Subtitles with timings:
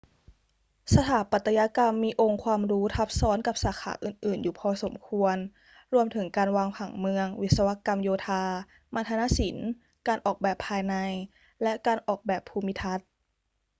[0.95, 5.35] สถาปัตยกรรมมีองค์ความรู้ทับซ้อนกับสาขาอื่น ๆ อยู่พอสมควร
[5.93, 8.43] รวมถึงการวางผังเมือง วิศวกรรมโยธา
[8.93, 9.69] มัณฑนศิลป์
[10.07, 10.95] การออกแบบภายใน
[11.63, 13.07] และการออกแบบภูมิทัศน์